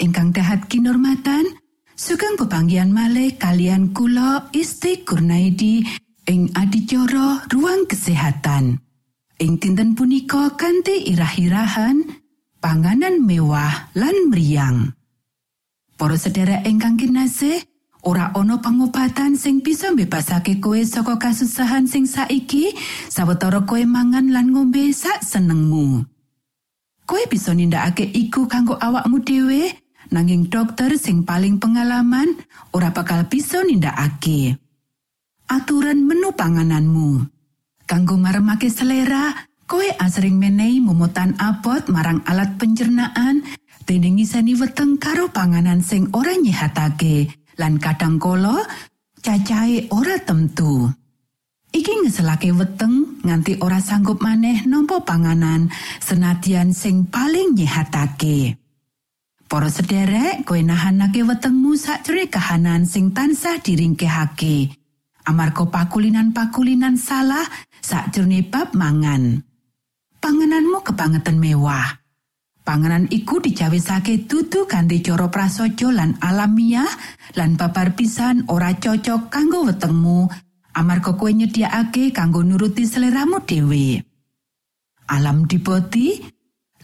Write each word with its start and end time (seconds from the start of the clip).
Ingkang 0.00 0.32
dahat 0.32 0.64
kinormatan 0.66 1.44
sugeng 1.92 2.40
pepanggian 2.40 2.88
malih 2.88 3.36
kalian 3.36 3.92
kula 3.92 4.48
Isti 4.56 5.04
Kurnaidi 5.04 5.84
ing 6.24 6.48
adicara 6.56 7.44
ruang 7.52 7.84
kesehatan 7.84 8.80
ing 9.36 9.52
dinten 9.60 9.92
punika 9.92 10.56
kanthi 10.56 11.12
irah-irahan 11.12 12.00
panganan 12.64 13.20
mewah 13.20 13.92
lan 13.92 14.16
meriang 14.32 14.96
para 16.00 16.16
sedherek 16.16 16.64
ingkang 16.64 16.96
kinasih 16.96 17.60
ora 18.08 18.32
ana 18.32 18.56
pangobatan 18.56 19.36
sing 19.36 19.60
bisa 19.60 19.92
mbebasake 19.92 20.56
koe 20.56 20.80
saka 20.80 21.20
kasusahan 21.20 21.84
sing 21.84 22.08
saiki 22.08 22.72
sawetara 23.12 23.68
koe 23.68 23.84
mangan 23.84 24.32
lan 24.32 24.48
ngombe 24.48 24.88
sak 24.96 25.20
senengmu. 25.20 26.08
Koe 27.04 27.26
bisa 27.28 27.52
nindakake 27.52 28.06
iku 28.06 28.46
kanggo 28.46 28.78
awakmu 28.78 29.20
dhewe, 29.20 29.74
nanging 30.10 30.50
dokter 30.50 30.94
sing 30.98 31.26
paling 31.26 31.58
pengalaman 31.58 32.38
ora 32.74 32.94
bakal 32.94 33.26
bisa 33.26 33.62
nindakake. 33.64 34.58
Aturan 35.50 36.06
menu 36.06 36.30
pangananmu. 36.30 37.26
Kanggo 37.90 38.14
maremake 38.14 38.70
selera, 38.70 39.34
koe 39.66 39.90
asring 39.98 40.38
menehi 40.38 40.78
momotan 40.78 41.34
abot 41.42 41.82
marang 41.90 42.22
alat 42.22 42.54
pencernaan 42.54 43.42
dening 43.82 44.22
ngiseni 44.22 44.54
weteng 44.54 44.94
karo 45.02 45.26
panganan 45.34 45.82
sing 45.82 46.06
ora 46.14 46.38
nyehatake 46.38 47.26
lan 47.58 47.82
kadang 47.82 48.22
kala 48.22 48.62
cacahe 49.18 49.90
ora 49.90 50.22
temtu. 50.22 50.86
Iki 51.74 52.06
ngeselake 52.06 52.54
weteng 52.54 53.22
nganti 53.26 53.58
ora 53.58 53.82
sanggup 53.82 54.22
maneh 54.22 54.62
nampa 54.70 55.02
panganan 55.02 55.66
senadyan 55.98 56.70
sing 56.70 57.10
paling 57.10 57.58
nyehatake. 57.58 58.59
Para 59.50 59.66
sederek, 59.66 60.46
kowe 60.46 60.62
nahanake 60.62 61.26
wetengmu 61.26 61.74
sakjroning 61.74 62.30
kahanan 62.30 62.86
sing 62.86 63.10
tansah 63.10 63.58
diringkehake. 63.58 64.70
Amarga 65.26 65.66
pakulinan-pakulinan 65.66 66.94
salah 66.94 67.42
sakjroning 67.82 68.46
bab 68.46 68.70
mangan. 68.78 69.42
Pangananmu 70.22 70.86
kebangetan 70.86 71.42
mewah. 71.42 71.98
Panganan 72.62 73.10
iku 73.10 73.42
dicawisake 73.42 74.30
dudu 74.30 74.70
ganti 74.70 75.02
cara 75.02 75.26
prasaja 75.26 75.90
lan 75.90 76.14
alamiah 76.22 76.86
lan 77.34 77.58
babar 77.58 77.98
pisan 77.98 78.46
ora 78.46 78.78
cocok 78.78 79.34
kanggo 79.34 79.66
wetengmu 79.66 80.30
amarga 80.78 81.18
kowe 81.18 81.26
nyediakake 81.26 82.14
kanggo 82.14 82.46
nuruti 82.46 82.86
seleramu 82.86 83.42
dhewe. 83.42 83.98
Alam 85.10 85.50
dipoti 85.50 86.38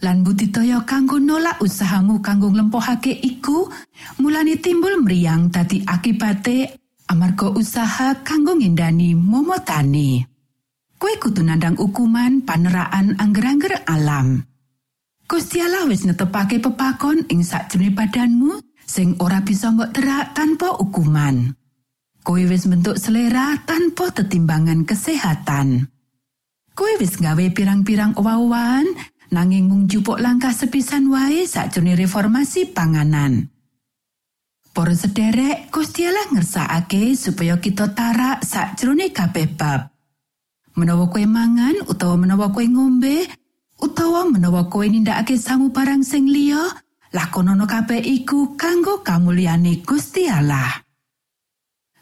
lan 0.05 0.21
budidaya 0.21 0.85
kanggo 0.85 1.17
nolak 1.17 1.57
usahamu 1.57 2.21
kanggo 2.21 2.53
nglempohake 2.53 3.17
iku 3.17 3.65
mulane 4.21 4.61
timbul 4.61 5.01
meriang 5.01 5.49
dadi 5.49 5.81
akibate 5.81 6.77
amarga 7.09 7.49
usaha 7.55 8.21
kanggo 8.21 8.53
ngindani 8.53 9.17
momotane. 9.17 10.27
Kowe 10.97 11.13
kudu 11.21 11.45
nandang 11.45 11.77
ukuman 11.77 12.41
paneraan 12.41 13.21
angger-angger 13.21 13.85
alam. 13.85 14.41
Gusti 15.29 15.61
Allah 15.61 15.85
wis 15.85 16.09
netepake 16.09 16.57
pepakon 16.57 17.29
ing 17.29 17.45
sakjroning 17.45 17.93
badanmu 17.93 18.57
sing 18.81 19.13
ora 19.21 19.43
bisa 19.45 19.69
mbok 19.69 19.93
terak 19.93 20.33
tanpa 20.33 20.73
ukuman. 20.81 21.53
Kowe 22.25 22.41
wis 22.49 22.65
bentuk 22.65 22.97
selera 22.97 23.61
tanpa 23.65 24.09
tetimbangan 24.09 24.89
kesehatan. 24.89 25.85
Kowe 26.73 26.91
wis 26.97 27.21
gawe 27.21 27.45
pirang-pirang 27.53 28.17
owa-owahan 28.17 28.85
nanging 29.31 29.67
mung 29.67 29.83
jupuk 29.87 30.19
langkah 30.19 30.55
sepisan 30.55 31.11
wae 31.11 31.43
sakjroning 31.43 31.99
reformasi 31.99 32.71
panganan. 32.71 33.51
Para 34.71 34.93
sederek, 34.93 35.73
Gusti 35.73 36.05
Allah 36.05 36.29
ngersakake 36.29 37.17
supaya 37.17 37.57
kita 37.57 37.97
tarak 37.97 38.45
sakjroning 38.45 39.09
kabeh 39.09 39.49
bab. 39.57 39.89
Menawa 40.77 41.09
kowe 41.09 41.25
mangan 41.25 41.81
utawa 41.89 42.13
menawa 42.13 42.53
kowe 42.53 42.61
ngombe 42.61 43.25
utawa 43.81 44.29
menawa 44.29 44.69
kowe 44.69 44.85
nindakake 44.85 45.33
sangu 45.33 45.73
barang 45.73 46.05
sing 46.05 46.29
liya, 46.29 46.61
lakonono 47.09 47.65
kabeh 47.65 47.97
iku 47.97 48.53
kanggo 48.53 49.01
kamulyane 49.01 49.81
Gusti 49.81 50.29
Allah. 50.29 50.69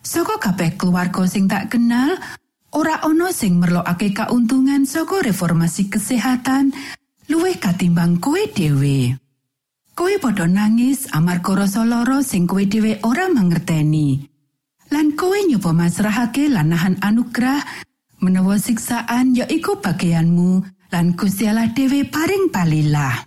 Saka 0.04 0.36
kabeh 0.38 0.76
keluarga 0.76 1.24
sing 1.26 1.48
tak 1.48 1.72
kenal, 1.72 2.20
ora 2.76 3.00
ana 3.00 3.32
sing 3.32 3.56
merlokake 3.56 4.12
kauntungan 4.12 4.84
saka 4.84 5.24
reformasi 5.24 5.88
kesehatan 5.88 6.76
luwih 7.30 7.58
katimbang 7.58 8.22
kowe 8.22 8.42
dhewe. 8.54 9.18
Kowe 9.96 10.14
padha 10.20 10.46
nangis 10.48 11.08
amarga 11.16 11.66
rasa 11.66 11.88
lara 11.88 12.20
sing 12.22 12.46
kowe 12.48 12.62
dhewe 12.66 13.00
ora 13.04 13.32
mangerteni. 13.32 14.20
Lan 14.92 15.16
kowe 15.18 15.38
nyoba 15.48 15.72
masrahake 15.74 16.52
lanahan 16.52 17.00
anugerah 17.02 17.64
menawa 18.22 18.60
siksaan 18.60 19.34
ya 19.34 19.48
iku 19.50 19.82
bagianmu 19.82 20.62
lan 20.94 21.16
Gusti 21.18 21.48
Allah 21.50 21.72
dhewe 21.74 22.06
paring 22.06 22.52
palilah. 22.54 23.26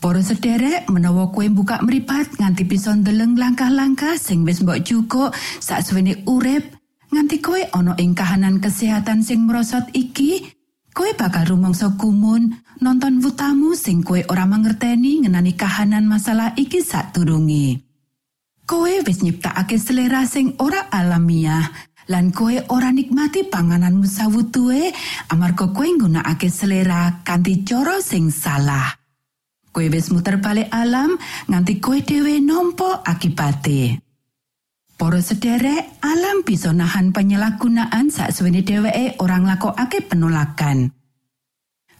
Para 0.00 0.24
sederek 0.24 0.88
menawa 0.88 1.28
kue 1.28 1.52
buka 1.52 1.84
meripat 1.84 2.40
nganti 2.40 2.64
bisa 2.64 2.96
ndeleng 2.96 3.36
langkah-langkah 3.36 4.16
sing 4.16 4.48
wis 4.48 4.64
mbok 4.64 4.80
cukup 4.80 5.36
saksuwene 5.60 6.24
urip 6.24 6.64
nganti 7.12 7.36
kowe 7.44 7.60
ana 7.76 7.92
ing 8.00 8.16
kahanan 8.16 8.64
kesehatan 8.64 9.20
sing 9.20 9.44
merosot 9.44 9.84
iki 9.92 10.56
kowe 10.94 11.10
bakal 11.14 11.46
rumangsa 11.46 11.94
kumun 11.96 12.50
nonton 12.80 13.22
wutamu 13.22 13.76
sing 13.78 14.02
kowe 14.02 14.20
ora 14.28 14.44
mangerteni 14.46 15.22
ngenani 15.22 15.54
kahanan 15.54 16.06
masalah 16.06 16.54
iki 16.58 16.82
sadurunge 16.82 17.80
kowe 18.66 18.92
wis 19.06 19.22
nyiptakake 19.22 19.78
selera 19.78 20.26
sing 20.26 20.54
ora 20.58 20.90
alamiah 20.90 21.70
lan 22.10 22.34
kowe 22.34 22.54
ora 22.74 22.90
nikmati 22.90 23.46
pangananmu 23.46 24.06
sawutuhe 24.06 24.90
amarga 25.30 25.70
kowe 25.70 25.88
nggunakake 25.88 26.50
selera 26.50 27.22
kanthi 27.22 27.62
cara 27.62 28.02
sing 28.02 28.30
salah 28.34 29.00
Kowe 29.70 29.86
wis 29.86 30.10
muter 30.10 30.42
balik 30.42 30.66
alam 30.74 31.14
nganti 31.46 31.78
kowe 31.78 32.02
dhewe 32.02 32.42
nampa 32.42 33.06
akibate. 33.06 34.02
Para 35.00 35.16
sederek, 35.24 35.96
alam 36.04 36.44
bisa 36.44 36.76
nahan 36.76 37.16
penyalahgunaan 37.16 38.12
saksuwene 38.12 38.60
dheweke 38.60 39.16
orang 39.24 39.48
lakokake 39.48 40.04
penolakan. 40.04 40.92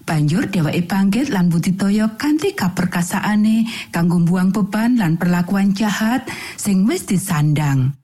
Banjur 0.05 0.53
dheweke 0.53 0.85
bangkit 0.85 1.33
lan 1.33 1.49
budidaya 1.49 2.13
kanthi 2.21 2.53
kaperkasaane 2.53 3.89
kanggo 3.89 4.21
buang 4.21 4.53
beban 4.53 5.01
lan 5.01 5.17
perlakuan 5.17 5.73
jahat 5.73 6.29
sing 6.61 6.85
wis 6.85 7.09
disandang. 7.09 7.97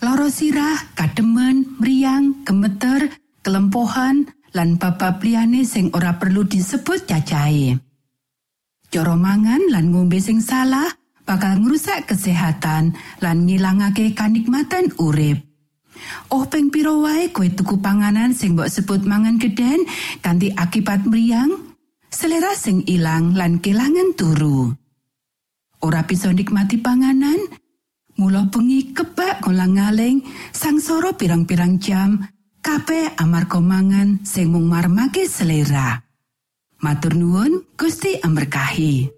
Loro 0.00 0.32
sirah, 0.32 0.96
kademen, 0.96 1.76
meriang, 1.76 2.40
gemeter, 2.48 3.20
kelempohan, 3.44 4.32
lan 4.56 4.80
babab 4.80 5.20
liyane 5.20 5.68
sing 5.68 5.92
ora 5.92 6.16
perlu 6.16 6.48
disebut 6.48 7.04
cacahe. 7.04 7.76
Cara 8.88 9.12
mangan 9.12 9.68
lan 9.68 9.92
ngombe 9.92 10.16
sing 10.24 10.40
salah 10.40 10.88
bakal 11.28 11.60
ngrusak 11.60 12.08
kesehatan 12.08 12.96
lan 13.20 13.44
ngilangake 13.44 14.16
kanikmatan 14.16 14.88
urip. 14.96 15.44
Oh 16.32 16.48
ping 16.48 16.72
pira 16.72 16.96
wae 16.96 17.28
kowe 17.28 17.44
tuku 17.44 17.76
panganan 17.84 18.32
sing 18.32 18.56
mbok 18.56 18.72
sebut 18.72 19.04
mangan 19.04 19.36
gedhen 19.36 19.84
kanthi 20.24 20.56
akibat 20.56 21.04
meriang, 21.04 21.52
selera 22.08 22.56
sing 22.56 22.80
ilang 22.88 23.36
lan 23.36 23.60
kelangan 23.60 24.16
turu. 24.16 24.72
Ora 25.84 26.08
bisa 26.08 26.32
nikmati 26.32 26.80
panganan, 26.80 27.38
mula 28.16 28.48
bengi 28.48 28.96
kebak 28.96 29.44
ngolang-aling 29.44 30.24
sangsara 30.50 31.12
pirang-pirang 31.12 31.76
jam 31.76 32.24
kabeh 32.64 33.14
amarga 33.20 33.60
mangan 33.60 34.24
sing 34.24 34.50
mung 34.50 34.66
marmake 34.66 35.28
selera. 35.28 36.02
Matur 36.78 37.18
nuwun, 37.18 37.74
Gusti 37.74 38.22
amberkahi. 38.22 39.17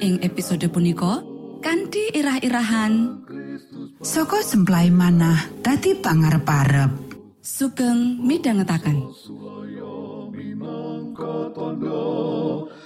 ing 0.00 0.22
episode 0.24 0.64
punika 0.70 1.20
kanthi 1.60 2.14
irah-irahan. 2.14 3.20
Soko 4.00 4.40
semplai 4.40 4.88
manah 4.88 5.50
dadi 5.60 5.98
pangarep-arep. 5.98 7.12
sugeng 7.42 8.22
midhangetaken. 8.22 9.10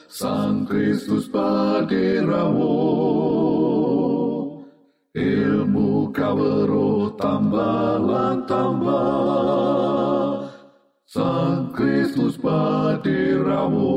Sang 0.08 0.64
Kristus 0.64 1.28
paderamu 1.28 2.72
ilmu 5.12 6.08
kawero 6.16 7.12
tambah 7.20 8.00
tambah. 8.48 9.68
Sang 11.04 11.68
Kristus 11.76 12.40
paderamu 12.40 13.92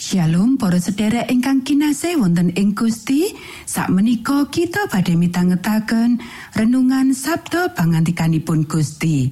Shalom 0.00 0.56
para 0.56 0.80
sedherek 0.80 1.28
ingkang 1.28 1.60
kinasih 1.60 2.16
wonten 2.16 2.48
ing 2.56 2.72
Gusti. 2.72 3.36
Sakmenika 3.68 4.48
kita 4.48 4.88
badhe 4.88 5.12
mitangetaken 5.20 6.24
renungan 6.56 7.12
Sabda 7.12 7.76
pangantikanipun 7.76 8.64
Gusti. 8.64 9.28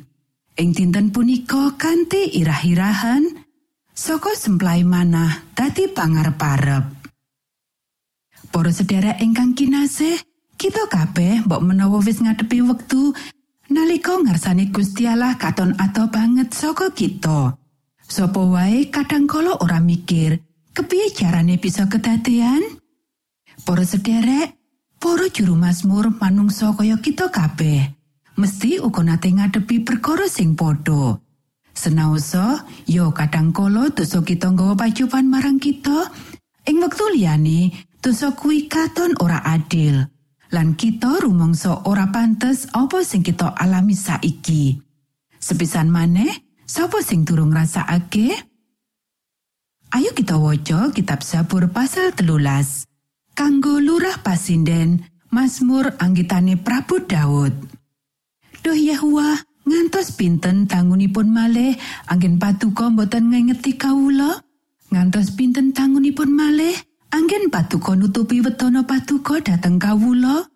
Ing 0.60 0.76
dinten 0.76 1.08
punika 1.08 1.72
kanthi 1.80 2.36
irah-irahan 2.36 3.32
saka 3.96 4.36
semplai 4.36 4.84
manah 4.84 5.56
dadi 5.56 5.88
pangarep-arep. 5.88 6.84
Para 8.52 8.68
sedherek 8.68 9.24
ingkang 9.24 9.56
kinasih, 9.56 10.20
kita 10.60 10.84
kabeh 10.92 11.48
mbok 11.48 11.64
menawa 11.64 11.96
wis 12.04 12.20
ngadepi 12.20 12.60
wektu 12.60 13.16
nalika 13.72 14.20
ngarsane 14.20 14.68
Gusti 14.68 15.08
Allah 15.08 15.40
katon 15.40 15.72
ato 15.80 16.12
banget 16.12 16.52
saka 16.52 16.92
kita. 16.92 17.56
Sopo 18.04 18.52
wae 18.52 18.92
kadangkala 18.92 19.56
ora 19.64 19.80
mikir, 19.80 20.44
kepiye 20.76 21.16
carane 21.16 21.56
bisa 21.56 21.88
kedadean? 21.88 22.60
Para 23.64 23.88
sederek, 23.88 24.52
para 25.00 25.32
juru 25.32 25.56
Mazmur 25.56 26.12
manungsa 26.20 26.76
kaya 26.76 27.00
kita 27.00 27.32
kabeh, 27.32 27.88
mesti 28.36 28.84
uga 28.84 29.00
nate 29.00 29.32
ngadepi 29.32 29.80
perkara 29.80 30.28
sing 30.28 30.52
padha. 30.52 31.16
Senaosa, 31.72 32.68
yo 32.84 33.16
kadangkala 33.16 33.88
dosa 33.96 34.20
kita 34.20 34.52
nggawa 34.52 34.76
pacupan 34.76 35.24
marang 35.24 35.56
kita, 35.56 36.12
ing 36.68 36.84
wektu 36.84 37.08
liyane 37.16 37.72
dosa 38.04 38.36
kuwi 38.36 38.68
katon 38.68 39.16
ora 39.24 39.40
adil. 39.40 40.04
Lan 40.52 40.76
kita 40.76 41.24
rumangsa 41.24 41.88
ora 41.88 42.12
pantes 42.12 42.68
apa 42.76 43.00
sing 43.00 43.24
kita 43.24 43.56
alami 43.56 43.96
saiki. 43.96 44.76
Sepisan 45.40 45.88
maneh, 45.88 46.28
sapa 46.68 47.00
sing 47.00 47.24
durung 47.24 47.56
ngrasakake? 47.56 48.36
Ayo 49.96 50.12
kita 50.12 50.36
waca 50.36 50.92
kitab 50.92 51.24
Sabur 51.24 51.72
pasal 51.72 52.12
telulas. 52.12 52.84
Kanggo 53.32 53.80
lurah 53.80 54.20
pasinden, 54.20 55.08
Mazmur 55.32 55.96
anggitane 55.96 56.60
Prabu 56.60 57.00
Daud. 57.00 57.56
Duh 58.60 58.76
Yahwa, 58.76 59.40
ngantos 59.64 60.12
pinten 60.20 60.68
tangunipun 60.68 61.32
malih 61.32 61.80
anggen 62.12 62.36
patuko 62.36 62.92
boten 62.92 63.32
ngengeti 63.32 63.80
kawula? 63.80 64.44
Ngantos 64.92 65.32
pinten 65.32 65.72
tangunipun 65.72 66.28
malih 66.28 66.76
anggen 67.12 67.52
patuko 67.52 67.94
nutupi 67.94 68.40
wetono 68.40 68.82
patuko 68.88 69.38
dateng 69.38 69.76
kawula? 69.78 70.48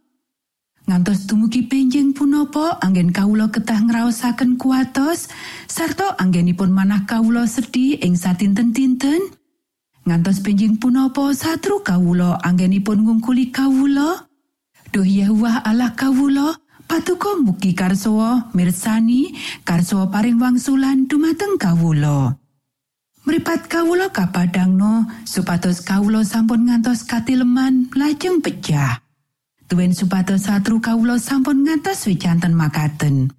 ngantos 0.87 1.27
dumugi 1.27 1.67
benjing 1.67 2.15
punapa 2.15 2.79
anggen 2.79 3.11
kawula 3.11 3.51
ketah 3.51 3.83
ngraosaken 3.83 4.55
kuatos. 4.55 5.27
Sarta 5.67 6.15
anggenipun 6.15 6.71
manah 6.71 7.03
kawula 7.11 7.45
sedhi 7.51 7.99
ing 7.99 8.15
satinten-tinten 8.15 9.19
ngantos 10.07 10.41
benjing 10.47 10.79
punapa 10.79 11.35
satru 11.35 11.83
kawula 11.83 12.39
anggenipun 12.39 13.03
ngungkuli 13.03 13.51
kawula. 13.51 14.31
Duh 14.95 15.03
Yahweh 15.03 15.67
Allah 15.67 15.91
kawula 15.99 16.55
patuko 16.87 17.43
mugi 17.43 17.75
karsowa 17.75 18.55
mirsani 18.55 19.35
karsowa 19.67 20.07
paring 20.07 20.39
wangsulan 20.39 21.11
dumateng 21.11 21.59
kawula 21.59 22.39
Mripat 23.27 23.67
kawula 23.67 24.15
kapadangno 24.15 25.11
supados 25.27 25.83
kawula 25.83 26.23
sampun 26.23 26.71
ngantos 26.71 27.03
katileman 27.03 27.91
lajeng 27.99 28.39
pecah. 28.39 29.03
Tuwin 29.67 29.91
supados 29.91 30.47
satru 30.47 30.79
kawula 30.79 31.19
sampun 31.19 31.67
ngantos 31.67 32.07
wicanten 32.07 32.55
makaten. 32.55 33.35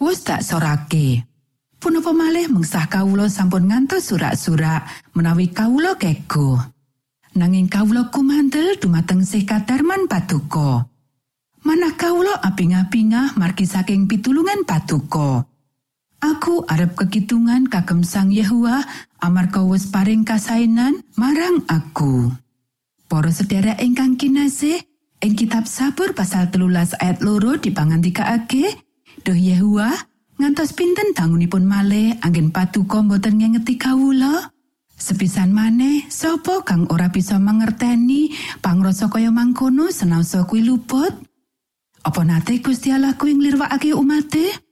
Wus 0.00 0.24
tak 0.24 0.40
sorake. 0.40 1.28
Punapa 1.76 2.16
malih 2.16 2.48
mengsah 2.48 2.88
kawula 2.88 3.28
sampun 3.28 3.68
ngantos 3.68 4.08
surak-surak 4.08 5.12
menawi 5.12 5.52
kawula 5.52 6.00
kego. 6.00 6.56
Nanging 7.36 7.68
kawula 7.68 8.08
kumantel 8.08 8.80
dumateng 8.80 9.20
sih 9.20 9.44
kadarman 9.44 10.08
patuko. 10.08 10.88
Manah 11.60 11.92
kawula 11.92 12.40
aping-apingah 12.40 13.36
margi 13.36 13.68
saking 13.68 14.08
pitulungan 14.08 14.64
patuko. 14.64 15.44
Aku 16.16 16.64
arep 16.64 16.96
kekitungan 16.96 17.68
kagem 17.68 18.00
Sang 18.00 18.32
Yehuwa 18.32 18.80
amarga 19.20 19.62
wis 19.64 19.88
paring 19.88 20.24
kasainan 20.26 21.04
marang 21.16 21.64
aku. 21.68 22.32
Para 23.06 23.30
sedherek 23.30 23.78
ingkang 23.78 24.18
kinasih, 24.18 24.82
ing 25.22 25.34
kitab 25.38 25.70
Sabur 25.70 26.10
pasal 26.12 26.50
telulas 26.50 26.92
ayat 26.98 27.22
loro 27.22 27.54
dipangandikaake, 27.54 28.82
Duh 29.22 29.38
Yehuwa, 29.38 29.94
ngantos 30.42 30.74
pinten 30.74 31.14
tangunipun 31.14 31.62
malih 31.62 32.18
anggen 32.20 32.50
patuko 32.50 33.06
boten 33.06 33.38
ngengeti 33.38 33.78
kawula? 33.78 34.50
Sepisan 34.96 35.52
maneh, 35.52 36.08
sapa 36.08 36.64
kang 36.64 36.88
ora 36.88 37.12
bisa 37.12 37.36
mangerteni 37.36 38.32
pangrasa 38.64 39.12
kaya 39.12 39.28
mangkono 39.28 39.92
senaosa 39.92 40.48
kuwi 40.48 40.64
luput? 40.64 41.12
Apa 42.00 42.24
nate 42.24 42.58
Gusti 42.64 42.90
Allah 42.90 43.12
kuwi 43.14 43.36
nglirwakake 43.36 43.92
umate? 43.92 44.65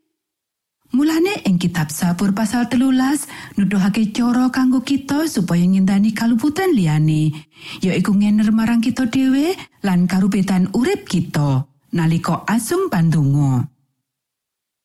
Mulane 0.95 1.43
ing 1.43 1.59
kitab 1.59 1.91
Sabur 1.91 2.31
pasal 2.39 2.71
telulas 2.71 3.27
nuduhake 3.59 4.15
cara 4.15 4.47
kanggo 4.55 4.87
kita 4.87 5.27
supaya 5.27 5.67
ngindani 5.67 6.15
kaluputan 6.15 6.71
liyane 6.71 7.35
yaiku 7.83 8.15
ngener 8.15 8.55
marang 8.55 8.79
kita 8.79 9.11
dhewe 9.11 9.59
lan 9.83 10.07
karubetan 10.07 10.71
urip 10.71 11.03
kita 11.11 11.67
nalika 11.91 12.47
asung 12.47 12.95
pandonga. 12.95 13.67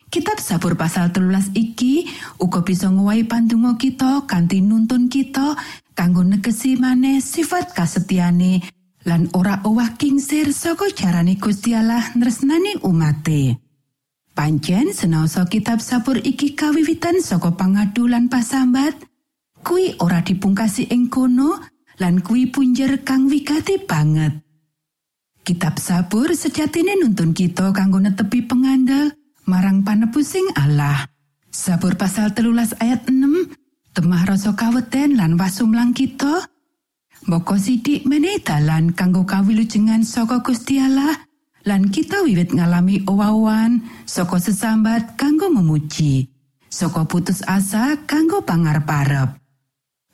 Kitab 0.09 0.41
Sabur 0.41 0.73
pasal 0.73 1.13
telulas 1.13 1.53
iki 1.53 2.09
uga 2.41 2.65
bisa 2.65 2.89
ngowahi 2.89 3.29
pandonga 3.29 3.77
kita 3.77 4.25
kanthi 4.25 4.65
nuntun 4.65 5.13
kita 5.13 5.53
kanggo 5.93 6.25
negesi 6.25 6.73
maneh 6.73 7.21
sifat 7.21 7.77
kasetyane 7.77 8.65
lan 9.05 9.29
ora 9.37 9.61
owah 9.61 9.93
kingsir 9.93 10.57
saka 10.57 10.89
carane 10.89 11.37
Gusti 11.37 11.77
Allah 11.77 12.01
nresnani 12.17 12.81
umate. 12.81 13.68
Pancen 14.39 14.95
senaosa 14.95 15.43
kitab 15.51 15.83
sabur 15.83 16.15
iki 16.15 16.55
kawiwitan 16.55 17.19
saka 17.19 17.59
pangadu 17.59 18.07
lan 18.07 18.31
pasambat, 18.31 18.95
kuwi 19.67 19.99
ora 19.99 20.23
dipungkasi 20.23 20.87
ing 20.95 21.11
kono 21.11 21.59
lan 21.99 22.23
kuwi 22.23 22.47
punjer 22.47 23.03
kang 23.03 23.27
wigati 23.27 23.83
banget. 23.83 24.39
Kitab 25.43 25.75
sabur 25.75 26.31
sejatine 26.31 26.95
nuntun 27.03 27.35
kita 27.35 27.75
kanggo 27.75 27.99
netepi 27.99 28.47
pengandel 28.47 29.11
marang 29.43 29.83
panebusing 29.83 30.47
Allah. 30.55 31.03
Sabur 31.51 31.99
pasal 31.99 32.31
telulas 32.31 32.71
ayat 32.79 33.11
6, 33.11 33.19
temah 33.91 34.23
rasa 34.23 34.55
kaweten 34.55 35.19
lan 35.19 35.35
wasumlang 35.35 35.91
kita, 35.91 36.47
Mboko 37.27 37.59
sidik 37.59 38.07
menehi 38.07 38.39
dalan 38.39 38.95
kanggo 38.95 39.27
kawilujengan 39.27 40.07
saka 40.07 40.39
Gusti 40.39 40.79
Allah 40.79 41.27
lan 41.67 41.91
kita 41.91 42.23
wiwit 42.23 42.55
ngalami 42.55 43.03
owawan 43.07 43.83
saka 44.07 44.39
sesambat 44.39 45.19
kanggo 45.19 45.51
memuji 45.51 46.29
saka 46.69 47.03
putus 47.03 47.43
asa 47.47 47.99
kanggo 48.07 48.43
pangarep-arep 48.45 49.39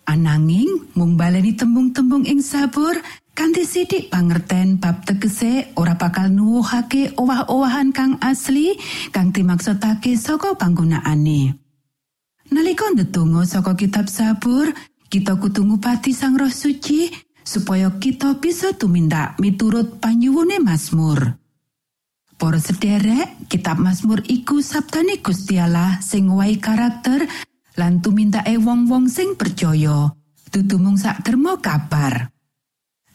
ananging 0.05 0.93
mung 0.93 1.17
baleni 1.17 1.57
tembung-tembung 1.57 2.25
ing 2.29 2.41
sabur 2.41 2.95
kanthi 3.35 3.67
sidik 3.67 4.07
pangerten 4.07 4.79
bab 4.79 5.03
tegese 5.03 5.75
ora 5.75 5.99
bakal 5.99 6.31
nuwuhake 6.31 7.11
owah-owahan 7.19 7.91
kang 7.91 8.15
asli 8.23 8.79
kang 9.11 9.35
dimaksudake 9.35 10.15
saka 10.15 10.55
panggunaane. 10.55 11.59
Nalika 12.45 12.87
ndedonga 12.93 13.43
saka 13.43 13.73
kitab 13.73 14.05
Sabur, 14.07 14.69
kita 15.09 15.35
kudu 15.35 15.65
ngupati 15.65 16.13
Sang 16.13 16.37
Roh 16.37 16.53
Suci 16.53 17.09
supaya 17.45 17.93
kita 18.01 18.41
bisa 18.41 18.73
tumindak 18.73 19.37
miturut 19.37 20.01
panyuwune 20.01 20.57
Mazmur. 20.57 21.37
Para 22.35 22.59
sederek, 22.59 23.47
kitab 23.47 23.79
Mazmur 23.79 24.25
iku 24.27 24.59
sabdane 24.59 25.23
Gusti 25.23 25.55
Allah 25.55 26.03
sing 26.03 26.27
wae 26.33 26.59
karakter 26.59 27.23
lan 27.79 28.03
tumindake 28.03 28.59
wong-wong 28.59 29.07
sing 29.07 29.39
percaya. 29.39 30.11
Dudu 30.51 30.75
mung 30.81 30.99
sak 30.99 31.23
kabar. 31.63 32.31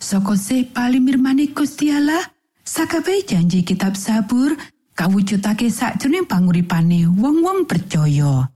Saka 0.01 0.33
se 0.41 0.65
palimirmane 0.65 1.53
Gusti 1.53 1.93
Allah, 1.93 2.25
janji 3.29 3.61
kitab 3.61 3.93
Sabur 3.97 4.57
kawujudake 4.97 5.69
sakjroning 5.69 6.25
panguripane 6.25 7.05
wong-wong 7.05 7.69
percaya. 7.69 8.49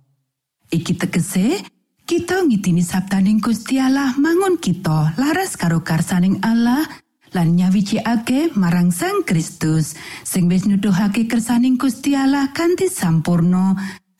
Iki 0.72 0.92
tegese 0.96 1.60
kita 2.04 2.44
ngidini 2.44 2.84
sabdaning 2.84 3.40
Gusti 3.40 3.80
Allah 3.80 4.12
mangun 4.20 4.60
kita 4.60 5.16
laras 5.16 5.56
karo 5.56 5.80
karsaning 5.80 6.36
Allah 6.44 6.84
lan 7.32 7.56
nyawijikake 7.56 8.52
marang 8.60 8.92
Sang 8.92 9.24
Kristus 9.24 9.96
sing 10.20 10.52
wis 10.52 10.68
nuduhake 10.68 11.24
kersaning 11.24 11.80
Gusti 11.80 12.12
Allah 12.12 12.52
kanthi 12.52 12.92
sampurno 12.92 13.72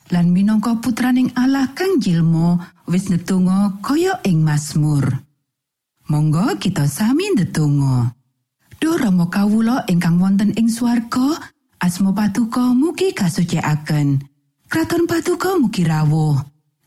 lan 0.08 0.32
minangka 0.32 0.80
putraning 0.80 1.28
Allah 1.36 1.76
kang 1.76 2.00
jilmo 2.00 2.56
wis 2.88 3.12
netungga 3.12 3.76
kaya 3.84 4.16
ing 4.24 4.40
Mazmur. 4.40 5.04
Monggo 6.08 6.56
kita 6.60 6.88
sami 6.88 7.32
ndedonga. 7.36 8.12
Duh 8.80 8.96
Rama 9.00 9.32
kawula 9.32 9.88
ingkang 9.88 10.20
wonten 10.20 10.52
ing 10.56 10.68
swarga, 10.68 11.40
asma 11.80 12.12
patuko 12.12 12.76
mugi 12.76 13.16
kasucikaken. 13.16 14.20
Kraton 14.68 15.08
patuko 15.08 15.56
mugi 15.56 15.84
rawuh. 15.88 16.53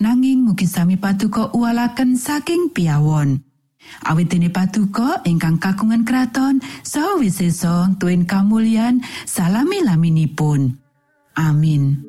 nanging 0.00 0.48
mugi 0.48 0.64
sami 0.64 0.96
patuko 0.96 1.52
uwalaken 1.52 2.16
saking 2.16 2.72
piawon. 2.72 3.44
Awit 4.08 4.32
dene 4.32 4.48
patuko 4.48 5.20
ingkang 5.28 5.60
kagungan 5.60 6.08
kraton 6.08 6.64
saha 6.80 7.20
wisesa 7.20 7.92
tuen 8.00 8.24
kamulyan 8.24 9.04
salami 9.28 9.84
laminipun. 9.84 10.80
Amin. 11.36 12.08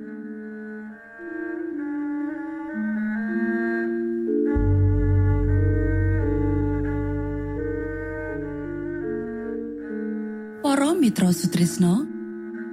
Para 10.62 10.96
Mitra 10.96 11.36
Sutrisno 11.36 12.08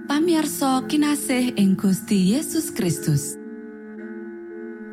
pamiarsa 0.06 0.86
kinasih 0.86 1.58
ing 1.58 1.74
Gusti 1.74 2.32
Yesus 2.34 2.70
Kristus 2.70 3.47